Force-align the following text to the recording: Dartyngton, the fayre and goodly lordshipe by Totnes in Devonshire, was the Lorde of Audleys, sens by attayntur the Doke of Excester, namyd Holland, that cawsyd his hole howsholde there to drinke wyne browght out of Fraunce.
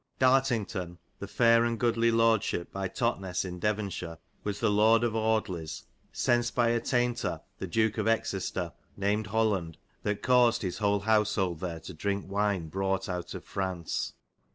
Dartyngton, 0.19 0.97
the 1.19 1.27
fayre 1.27 1.63
and 1.63 1.79
goodly 1.79 2.09
lordshipe 2.09 2.71
by 2.71 2.87
Totnes 2.87 3.45
in 3.45 3.59
Devonshire, 3.59 4.17
was 4.43 4.59
the 4.59 4.71
Lorde 4.71 5.03
of 5.03 5.13
Audleys, 5.15 5.83
sens 6.11 6.49
by 6.49 6.69
attayntur 6.69 7.39
the 7.59 7.67
Doke 7.67 7.99
of 7.99 8.07
Excester, 8.07 8.73
namyd 8.99 9.27
Holland, 9.27 9.77
that 10.01 10.23
cawsyd 10.23 10.63
his 10.63 10.79
hole 10.79 11.01
howsholde 11.01 11.59
there 11.59 11.79
to 11.81 11.93
drinke 11.93 12.27
wyne 12.27 12.71
browght 12.71 13.07
out 13.07 13.35
of 13.35 13.45
Fraunce. 13.45 14.13